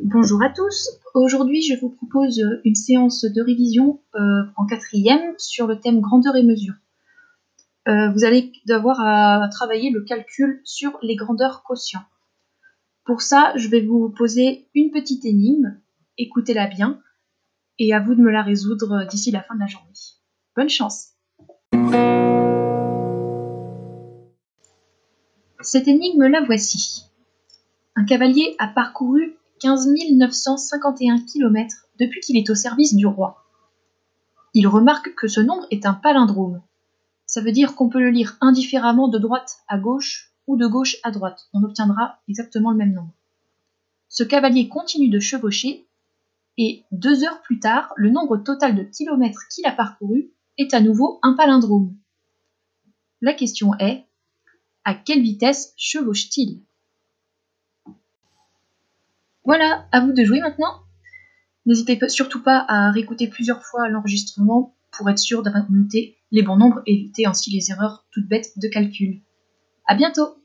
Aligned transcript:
Bonjour 0.00 0.40
à 0.44 0.48
tous. 0.48 0.90
Aujourd'hui, 1.12 1.60
je 1.60 1.74
vous 1.74 1.90
propose 1.90 2.40
une 2.64 2.76
séance 2.76 3.24
de 3.24 3.42
révision 3.42 4.00
euh, 4.14 4.20
en 4.54 4.64
quatrième 4.64 5.34
sur 5.38 5.66
le 5.66 5.80
thème 5.80 6.00
grandeur 6.00 6.36
et 6.36 6.44
mesure. 6.44 6.74
Euh, 7.88 8.08
vous 8.12 8.24
allez 8.24 8.52
devoir 8.68 9.00
à 9.00 9.48
travailler 9.48 9.90
le 9.90 10.02
calcul 10.02 10.60
sur 10.62 10.96
les 11.02 11.16
grandeurs 11.16 11.64
quotients. 11.64 12.04
Pour 13.04 13.22
ça, 13.22 13.52
je 13.56 13.66
vais 13.68 13.80
vous 13.80 14.08
poser 14.08 14.68
une 14.72 14.92
petite 14.92 15.24
énigme. 15.24 15.80
Écoutez-la 16.16 16.68
bien 16.68 17.00
et 17.80 17.92
à 17.92 17.98
vous 17.98 18.14
de 18.14 18.20
me 18.20 18.30
la 18.30 18.42
résoudre 18.42 19.04
d'ici 19.10 19.32
la 19.32 19.42
fin 19.42 19.56
de 19.56 19.60
la 19.60 19.66
journée. 19.66 19.88
Bonne 20.54 20.68
chance. 20.68 21.08
Cette 25.60 25.88
énigme 25.88 26.28
la 26.28 26.44
voici. 26.44 27.02
Un 27.96 28.04
cavalier 28.04 28.54
a 28.60 28.68
parcouru 28.68 29.37
15 29.60 29.88
951 30.12 31.20
km 31.20 31.76
depuis 31.98 32.20
qu'il 32.20 32.36
est 32.36 32.50
au 32.50 32.54
service 32.54 32.94
du 32.94 33.06
roi. 33.06 33.44
Il 34.54 34.66
remarque 34.66 35.14
que 35.14 35.28
ce 35.28 35.40
nombre 35.40 35.66
est 35.70 35.86
un 35.86 35.94
palindrome. 35.94 36.62
Ça 37.26 37.40
veut 37.40 37.52
dire 37.52 37.74
qu'on 37.74 37.88
peut 37.88 38.00
le 38.00 38.10
lire 38.10 38.36
indifféremment 38.40 39.08
de 39.08 39.18
droite 39.18 39.58
à 39.68 39.78
gauche 39.78 40.32
ou 40.46 40.56
de 40.56 40.66
gauche 40.66 40.96
à 41.02 41.10
droite. 41.10 41.48
On 41.52 41.62
obtiendra 41.62 42.18
exactement 42.28 42.70
le 42.70 42.76
même 42.76 42.94
nombre. 42.94 43.12
Ce 44.08 44.24
cavalier 44.24 44.68
continue 44.68 45.10
de 45.10 45.20
chevaucher 45.20 45.86
et 46.56 46.84
deux 46.90 47.24
heures 47.24 47.42
plus 47.42 47.60
tard, 47.60 47.92
le 47.96 48.10
nombre 48.10 48.36
total 48.38 48.74
de 48.74 48.82
kilomètres 48.82 49.42
qu'il 49.50 49.66
a 49.66 49.72
parcouru 49.72 50.32
est 50.56 50.74
à 50.74 50.80
nouveau 50.80 51.20
un 51.22 51.34
palindrome. 51.34 51.94
La 53.20 53.32
question 53.32 53.74
est, 53.78 54.04
à 54.84 54.94
quelle 54.94 55.22
vitesse 55.22 55.72
chevauche-t-il? 55.76 56.62
Voilà, 59.48 59.86
à 59.92 60.00
vous 60.00 60.12
de 60.12 60.24
jouer 60.24 60.40
maintenant. 60.40 60.82
N'hésitez 61.64 61.98
surtout 62.10 62.42
pas 62.42 62.66
à 62.68 62.90
réécouter 62.90 63.28
plusieurs 63.28 63.64
fois 63.64 63.88
l'enregistrement 63.88 64.76
pour 64.90 65.08
être 65.08 65.18
sûr 65.18 65.42
d'avoir 65.42 65.64
noté 65.72 66.18
les 66.30 66.42
bons 66.42 66.58
nombres 66.58 66.82
et 66.84 66.92
éviter 66.92 67.24
ainsi 67.24 67.50
les 67.50 67.70
erreurs 67.70 68.06
toutes 68.10 68.28
bêtes 68.28 68.58
de 68.58 68.68
calcul. 68.68 69.22
À 69.86 69.94
bientôt! 69.94 70.37